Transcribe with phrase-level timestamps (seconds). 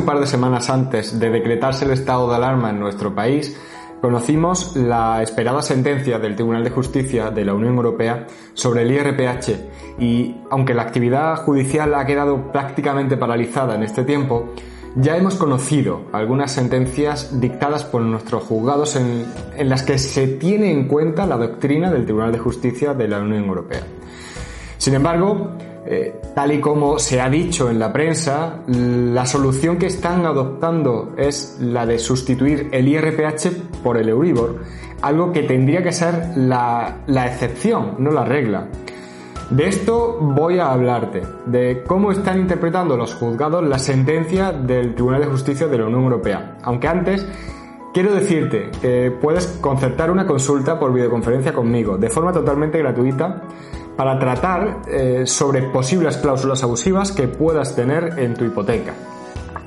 [0.00, 3.54] un par de semanas antes de decretarse el estado de alarma en nuestro país,
[4.00, 9.98] conocimos la esperada sentencia del Tribunal de Justicia de la Unión Europea sobre el IRPH
[9.98, 14.54] y aunque la actividad judicial ha quedado prácticamente paralizada en este tiempo,
[14.96, 19.26] ya hemos conocido algunas sentencias dictadas por nuestros juzgados en,
[19.58, 23.20] en las que se tiene en cuenta la doctrina del Tribunal de Justicia de la
[23.20, 23.82] Unión Europea.
[24.78, 29.86] Sin embargo, eh, tal y como se ha dicho en la prensa, la solución que
[29.86, 34.58] están adoptando es la de sustituir el IRPH por el Euribor,
[35.02, 38.68] algo que tendría que ser la, la excepción, no la regla.
[39.50, 45.22] De esto voy a hablarte, de cómo están interpretando los juzgados la sentencia del Tribunal
[45.22, 46.58] de Justicia de la Unión Europea.
[46.62, 47.26] Aunque antes
[47.92, 53.42] Quiero decirte que puedes concertar una consulta por videoconferencia conmigo de forma totalmente gratuita
[54.00, 58.94] para tratar eh, sobre posibles cláusulas abusivas que puedas tener en tu hipoteca.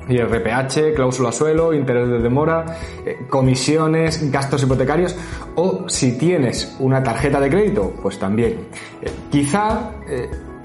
[0.08, 2.64] Y RPH, cláusula suelo, interés de demora,
[3.06, 5.14] eh, comisiones, gastos hipotecarios
[5.54, 8.66] o si tienes una tarjeta de crédito, pues también.
[9.02, 9.92] Eh, quizá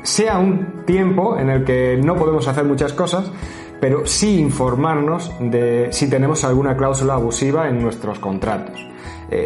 [0.01, 3.31] sea un tiempo en el que no podemos hacer muchas cosas,
[3.79, 8.83] pero sí informarnos de si tenemos alguna cláusula abusiva en nuestros contratos,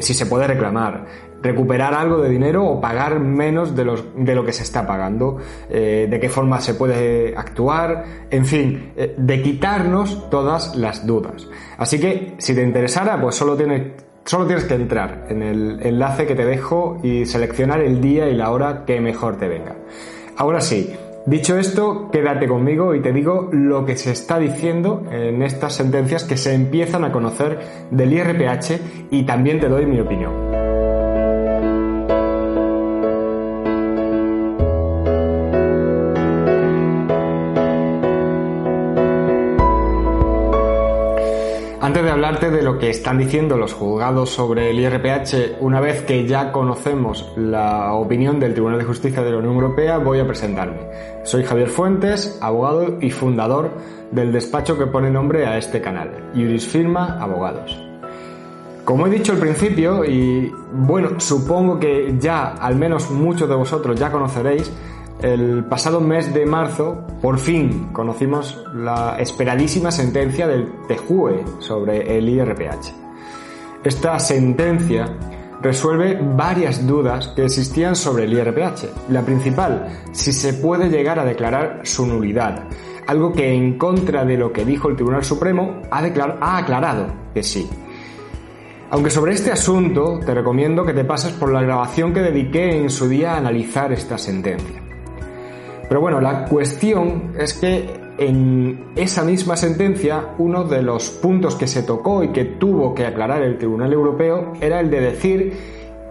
[0.02, 1.06] si se puede reclamar,
[1.44, 5.38] recuperar algo de dinero o pagar menos de, los, de lo que se está pagando,
[5.70, 11.48] eh, de qué forma se puede actuar, en fin, eh, de quitarnos todas las dudas.
[11.78, 13.58] Así que si te interesara, pues solo
[14.26, 18.36] solo tienes que entrar en el enlace que te dejo y seleccionar el día y
[18.36, 19.76] la hora que mejor te venga.
[20.38, 20.96] Ahora sí,
[21.26, 26.26] Dicho esto, quédate conmigo y te digo lo que se está diciendo en estas sentencias
[26.26, 27.60] que se empiezan a conocer
[27.92, 30.43] del IRPH y también te doy mi opinión.
[41.94, 46.02] Antes de hablarte de lo que están diciendo los juzgados sobre el IRPH, una vez
[46.02, 50.26] que ya conocemos la opinión del Tribunal de Justicia de la Unión Europea, voy a
[50.26, 50.88] presentarme.
[51.22, 53.70] Soy Javier Fuentes, abogado y fundador
[54.10, 57.80] del despacho que pone nombre a este canal, Juris Firma Abogados.
[58.84, 64.00] Como he dicho al principio, y bueno, supongo que ya al menos muchos de vosotros
[64.00, 64.74] ya conoceréis,
[65.24, 72.28] el pasado mes de marzo, por fin, conocimos la esperadísima sentencia del TEJUE sobre el
[72.28, 72.92] IRPH.
[73.86, 75.08] Esta sentencia
[75.62, 79.10] resuelve varias dudas que existían sobre el IRPH.
[79.10, 82.68] La principal, si se puede llegar a declarar su nulidad,
[83.08, 86.00] algo que en contra de lo que dijo el Tribunal Supremo ha,
[86.42, 87.70] ha aclarado que sí.
[88.90, 92.90] Aunque sobre este asunto te recomiendo que te pases por la grabación que dediqué en
[92.90, 94.83] su día a analizar esta sentencia.
[95.94, 97.88] Pero bueno, la cuestión es que
[98.18, 103.06] en esa misma sentencia, uno de los puntos que se tocó y que tuvo que
[103.06, 105.54] aclarar el Tribunal Europeo era el de decir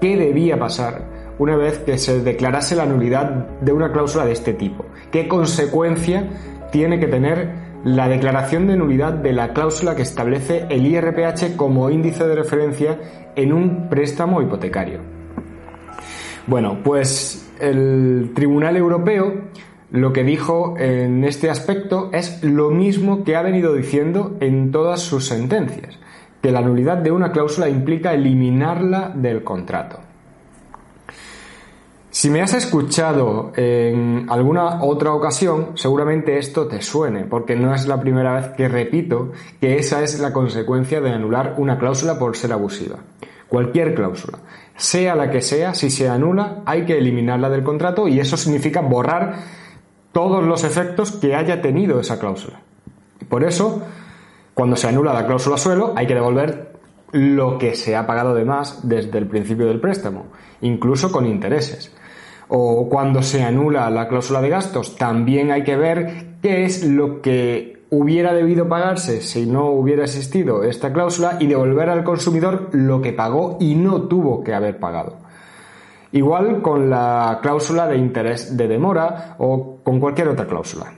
[0.01, 4.53] qué debía pasar una vez que se declarase la nulidad de una cláusula de este
[4.55, 4.85] tipo.
[5.11, 6.31] ¿Qué consecuencia
[6.71, 7.51] tiene que tener
[7.83, 13.01] la declaración de nulidad de la cláusula que establece el IRPH como índice de referencia
[13.35, 15.01] en un préstamo hipotecario?
[16.47, 19.52] Bueno, pues el Tribunal Europeo
[19.93, 25.01] lo que dijo en este aspecto es lo mismo que ha venido diciendo en todas
[25.01, 25.99] sus sentencias,
[26.41, 30.01] que la nulidad de una cláusula implica eliminarla del contrato.
[32.09, 37.87] Si me has escuchado en alguna otra ocasión, seguramente esto te suene, porque no es
[37.87, 42.35] la primera vez que repito que esa es la consecuencia de anular una cláusula por
[42.35, 42.97] ser abusiva.
[43.47, 44.39] Cualquier cláusula,
[44.75, 48.81] sea la que sea, si se anula, hay que eliminarla del contrato y eso significa
[48.81, 49.62] borrar
[50.13, 52.61] todos los efectos que haya tenido esa cláusula.
[53.29, 53.83] Por eso,
[54.55, 56.73] cuando se anula la cláusula suelo, hay que devolver
[57.13, 60.27] lo que se ha pagado de más desde el principio del préstamo,
[60.61, 61.93] incluso con intereses.
[62.55, 67.23] o cuando se anula la cláusula de gastos, también hay que ver qué es lo
[67.23, 73.01] que hubiera debido pagarse si no hubiera existido esta cláusula y devolver al consumidor lo
[73.01, 75.17] que pagó y no tuvo que haber pagado.
[76.13, 80.93] Igual con la cláusula de interés de demora o con cualquier otra cláusula.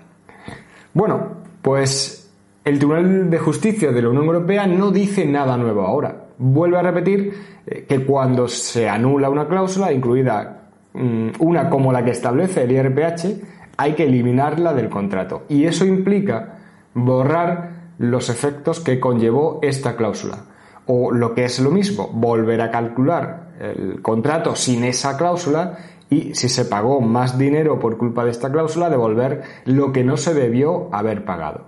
[0.92, 1.28] Bueno,
[1.62, 2.30] pues
[2.64, 6.26] el Tribunal de Justicia de la Unión Europea no dice nada nuevo ahora.
[6.38, 7.32] Vuelve a repetir
[7.66, 10.64] eh, que cuando se anula una cláusula, incluida
[10.94, 13.42] Mm, una como la que establece el IRPH,
[13.76, 15.42] hay que eliminarla del contrato.
[15.48, 16.58] Y eso implica
[16.94, 20.44] borrar los efectos que conllevó esta cláusula.
[20.86, 25.78] O lo que es lo mismo, volver a calcular el contrato sin esa cláusula
[26.10, 30.16] y si se pagó más dinero por culpa de esta cláusula, devolver lo que no
[30.16, 31.62] se debió haber pagado.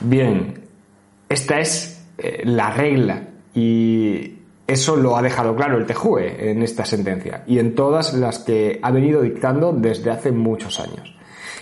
[0.00, 0.60] Bien,
[1.28, 3.22] esta es eh, la regla
[3.54, 4.34] y
[4.66, 8.78] eso lo ha dejado claro el TJUE en esta sentencia y en todas las que
[8.82, 11.16] ha venido dictando desde hace muchos años.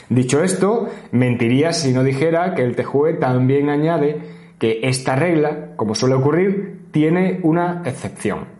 [0.08, 4.20] Dicho esto, mentiría si no dijera que el TJUE también añade
[4.58, 8.55] que esta regla, como suele ocurrir, tiene una excepción.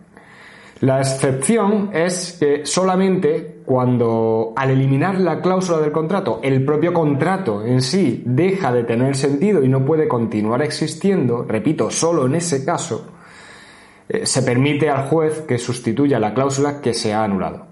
[0.81, 7.65] La excepción es que solamente cuando al eliminar la cláusula del contrato, el propio contrato
[7.65, 12.63] en sí deja de tener sentido y no puede continuar existiendo, repito, solo en ese
[12.63, 13.07] caso,
[14.07, 17.65] eh, se permite al juez que sustituya la cláusula que se ha anulado.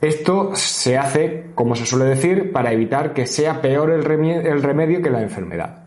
[0.00, 5.10] Esto se hace, como se suele decir, para evitar que sea peor el remedio que
[5.10, 5.81] la enfermedad.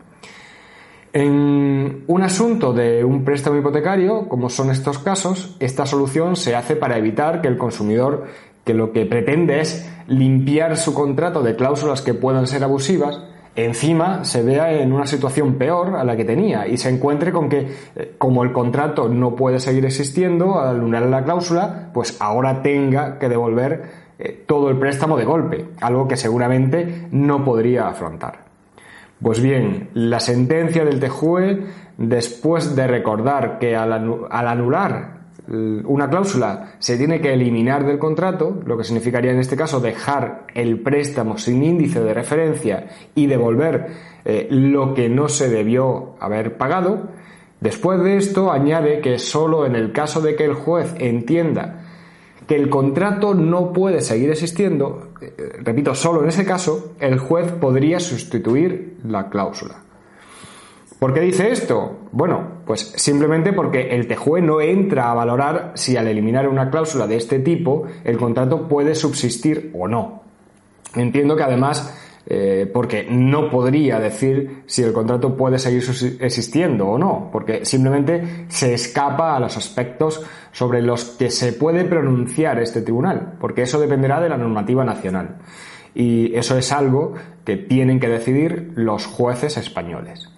[1.18, 6.76] En un asunto de un préstamo hipotecario, como son estos casos, esta solución se hace
[6.76, 8.24] para evitar que el consumidor,
[8.66, 13.18] que lo que pretende es limpiar su contrato de cláusulas que puedan ser abusivas,
[13.54, 17.48] encima se vea en una situación peor a la que tenía y se encuentre con
[17.48, 17.66] que,
[17.96, 23.18] eh, como el contrato no puede seguir existiendo al anular la cláusula, pues ahora tenga
[23.18, 23.84] que devolver
[24.18, 28.45] eh, todo el préstamo de golpe, algo que seguramente no podría afrontar.
[29.22, 31.64] Pues bien, la sentencia del TJUE,
[31.96, 33.92] después de recordar que al,
[34.30, 35.16] anular
[35.48, 40.46] una cláusula se tiene que eliminar del contrato, lo que significaría en este caso dejar
[40.54, 43.86] el préstamo sin índice de referencia y devolver
[44.24, 47.08] eh, lo que no se debió haber pagado.
[47.60, 51.85] Después de esto añade que solo en el caso de que el juez entienda
[52.46, 57.50] que el contrato no puede seguir existiendo, eh, repito, solo en ese caso, el juez
[57.52, 59.82] podría sustituir la cláusula.
[60.98, 62.08] ¿Por qué dice esto?
[62.12, 67.06] Bueno, pues simplemente porque el TJUE no entra a valorar si al eliminar una cláusula
[67.06, 70.22] de este tipo el contrato puede subsistir o no.
[70.94, 71.94] Entiendo que además,
[72.28, 75.84] eh, porque no podría decir si el contrato puede seguir
[76.20, 81.84] existiendo o no, porque simplemente se escapa a los aspectos sobre los que se puede
[81.84, 85.36] pronunciar este tribunal, porque eso dependerá de la normativa nacional.
[85.94, 87.14] Y eso es algo
[87.44, 90.28] que tienen que decidir los jueces españoles.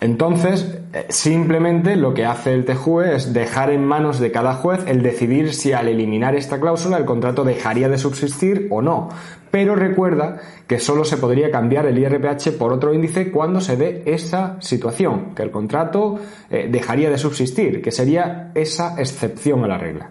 [0.00, 4.80] Entonces, eh, simplemente lo que hace el TJUE es dejar en manos de cada juez
[4.86, 9.08] el decidir si al eliminar esta cláusula el contrato dejaría de subsistir o no.
[9.50, 14.02] Pero recuerda que solo se podría cambiar el IRPH por otro índice cuando se dé
[14.06, 16.18] esa situación, que el contrato
[16.50, 20.10] eh, dejaría de subsistir, que sería esa excepción a la regla.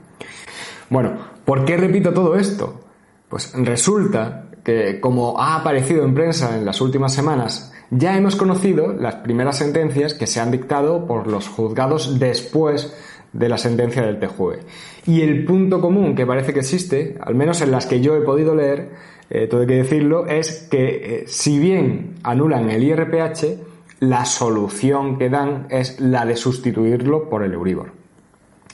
[0.89, 1.13] Bueno,
[1.45, 2.81] ¿por qué repito todo esto?
[3.29, 8.93] Pues resulta que, como ha aparecido en prensa en las últimas semanas, ya hemos conocido
[8.93, 12.93] las primeras sentencias que se han dictado por los juzgados después
[13.33, 14.59] de la sentencia del TJUE.
[15.07, 18.21] Y el punto común que parece que existe, al menos en las que yo he
[18.21, 18.91] podido leer,
[19.29, 25.17] eh, todo hay que decirlo, es que eh, si bien anulan el IRPH, la solución
[25.17, 27.91] que dan es la de sustituirlo por el Euribor.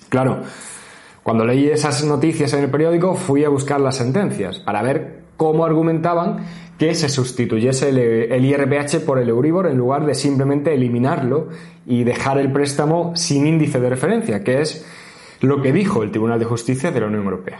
[0.09, 0.41] Claro,
[1.23, 5.65] cuando leí esas noticias en el periódico fui a buscar las sentencias para ver cómo
[5.65, 6.45] argumentaban
[6.81, 11.49] que se sustituyese el, IRPH por el Euribor en lugar de simplemente eliminarlo
[11.85, 14.83] y dejar el préstamo sin índice de referencia, que es
[15.41, 17.59] lo que dijo el Tribunal de Justicia de la Unión Europea.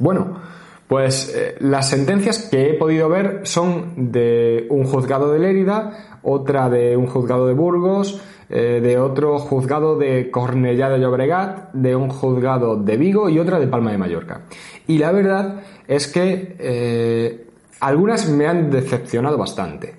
[0.00, 0.40] Bueno,
[0.88, 6.68] pues eh, las sentencias que he podido ver son de un juzgado de Lérida, otra
[6.68, 12.08] de un juzgado de Burgos, eh, de otro juzgado de Cornellá de Llobregat, de un
[12.08, 14.46] juzgado de Vigo y otra de Palma de Mallorca.
[14.88, 17.46] Y la verdad es que eh,
[17.80, 19.96] algunas me han decepcionado bastante.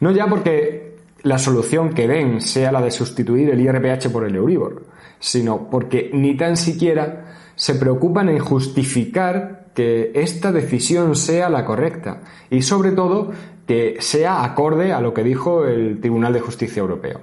[0.00, 4.36] No ya porque la solución que den sea la de sustituir el IRPH por el
[4.36, 4.84] Euribor,
[5.18, 12.22] sino porque ni tan siquiera se preocupan en justificar que esta decisión sea la correcta
[12.50, 13.32] y sobre todo
[13.66, 17.20] que sea acorde a lo que dijo el Tribunal de Justicia Europeo.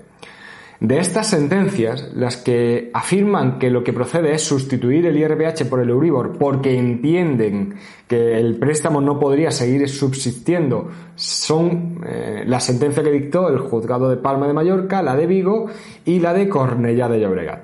[0.84, 5.80] De estas sentencias, las que afirman que lo que procede es sustituir el IRPH por
[5.80, 7.76] el Euribor porque entienden
[8.06, 14.10] que el préstamo no podría seguir subsistiendo, son eh, la sentencia que dictó el juzgado
[14.10, 15.68] de Palma de Mallorca, la de Vigo
[16.04, 17.64] y la de Cornellá de Llobregat.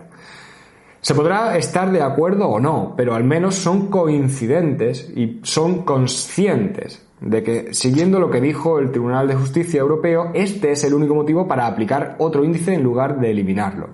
[1.02, 7.06] Se podrá estar de acuerdo o no, pero al menos son coincidentes y son conscientes
[7.22, 11.16] de que, siguiendo lo que dijo el Tribunal de Justicia Europeo, este es el único
[11.16, 13.90] motivo para aplicar otro índice en lugar de eliminarlo.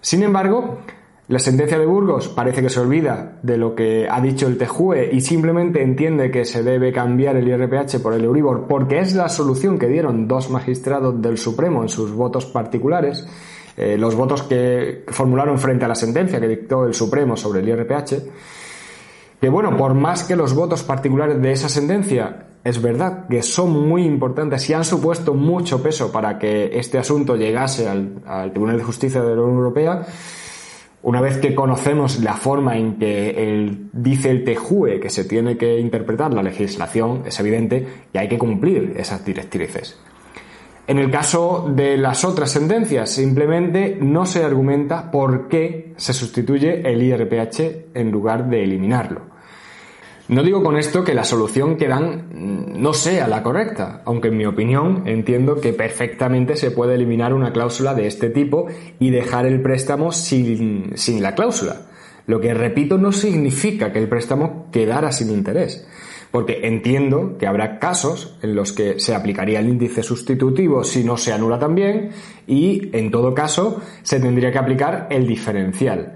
[0.00, 0.78] Sin embargo,
[1.26, 5.10] la sentencia de Burgos parece que se olvida de lo que ha dicho el TJUE
[5.10, 9.30] y simplemente entiende que se debe cambiar el IRPH por el Euribor porque es la
[9.30, 13.26] solución que dieron dos magistrados del Supremo en sus votos particulares,
[13.76, 17.68] eh, los votos que formularon frente a la sentencia que dictó el Supremo sobre el
[17.70, 18.14] IRPH,
[19.40, 23.86] que bueno, por más que los votos particulares de esa sentencia es verdad que son
[23.86, 28.84] muy importantes y han supuesto mucho peso para que este asunto llegase al, Tribunal de
[28.84, 30.06] Justicia de la Unión Europea.
[31.02, 35.78] Una vez que conocemos la forma en que dice el TEJUE que se tiene que
[35.78, 40.00] interpretar la legislación, es evidente que hay que cumplir esas directrices.
[40.86, 46.90] En el caso de las otras sentencias, simplemente no se argumenta por qué se sustituye
[46.90, 49.33] el IRPH en lugar de eliminarlo.
[50.26, 54.38] No digo con esto que la solución que dan no sea la correcta, aunque en
[54.38, 58.66] mi opinión entiendo que perfectamente se puede eliminar una cláusula de este tipo
[58.98, 61.82] y dejar el préstamo sin, sin la cláusula.
[62.26, 65.86] Lo que repito no significa que el préstamo quedara sin interés,
[66.30, 71.18] porque entiendo que habrá casos en los que se aplicaría el índice sustitutivo si no
[71.18, 72.12] se anula también
[72.46, 76.14] y en todo caso se tendría que aplicar el diferencial.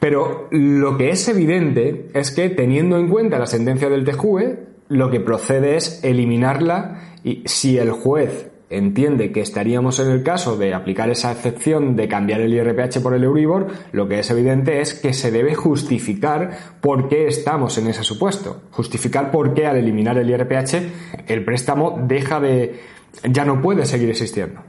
[0.00, 5.10] Pero lo que es evidente es que teniendo en cuenta la sentencia del TJUE, lo
[5.10, 10.72] que procede es eliminarla y si el juez entiende que estaríamos en el caso de
[10.72, 14.94] aplicar esa excepción de cambiar el IRPH por el Euribor, lo que es evidente es
[14.94, 18.62] que se debe justificar por qué estamos en ese supuesto.
[18.70, 22.80] Justificar por qué al eliminar el IRPH el préstamo deja de...
[23.28, 24.60] ya no puede seguir existiendo.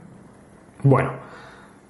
[0.82, 1.12] Bueno,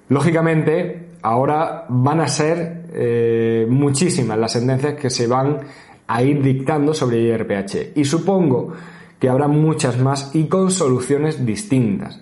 [0.07, 5.61] lógicamente ahora van a ser eh, muchísimas las sentencias que se van
[6.05, 8.73] a ir dictando sobre IRPH y supongo
[9.19, 12.19] que habrá muchas más y con soluciones distintas.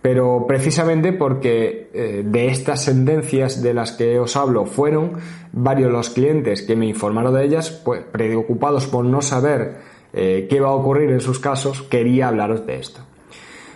[0.00, 5.14] Pero precisamente porque eh, de estas sentencias de las que os hablo fueron
[5.52, 9.78] varios los clientes que me informaron de ellas, pues preocupados por no saber
[10.12, 13.00] eh, qué va a ocurrir en sus casos, quería hablaros de esto.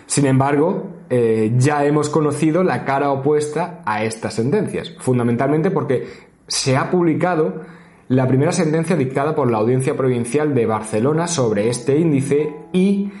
[0.05, 6.07] Sin embargo, eh, ya hemos conocido la cara opuesta a estas sentencias, fundamentalmente porque
[6.47, 7.63] se ha publicado
[8.07, 13.11] la primera sentencia dictada por la Audiencia Provincial de Barcelona sobre este índice y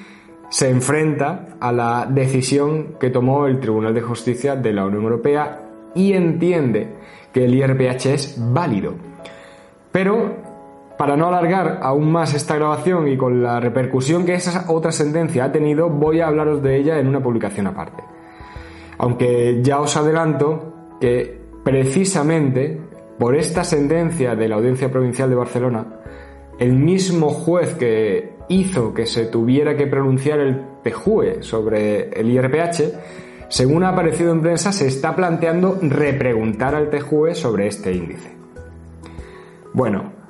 [0.49, 5.61] se enfrenta a la decisión que tomó el Tribunal de Justicia de la Unión Europea
[5.93, 6.95] y entiende
[7.33, 8.95] que el IRPH es válido.
[9.91, 10.50] Pero
[11.01, 15.45] para no alargar aún más esta grabación y con la repercusión que esa otra sentencia
[15.45, 18.03] ha tenido, voy a hablaros de ella en una publicación aparte.
[18.99, 22.79] Aunque ya os adelanto que precisamente
[23.17, 25.87] por esta sentencia de la Audiencia Provincial de Barcelona,
[26.59, 33.47] el mismo juez que hizo que se tuviera que pronunciar el PJUE sobre el IRPH,
[33.49, 38.31] según ha aparecido en prensa, se está planteando repreguntar al TJUE sobre este índice.
[39.73, 40.20] Bueno,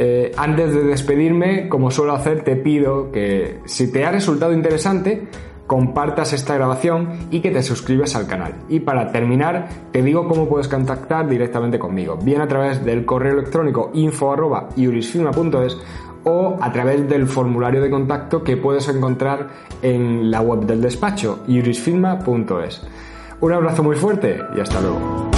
[0.00, 5.26] eh, antes de despedirme, como suelo hacer, te pido que si te ha resultado interesante,
[5.66, 8.54] compartas esta grabación y que te suscribas al canal.
[8.68, 13.34] Y para terminar, te digo cómo puedes contactar directamente conmigo, bien a través del correo
[13.34, 15.78] electrónico info.iurisfirma.es
[16.24, 19.48] o a través del formulario de contacto que puedes encontrar
[19.82, 22.82] en la web del despacho, iurisfirma.es.
[23.40, 25.37] Un abrazo muy fuerte y hasta luego.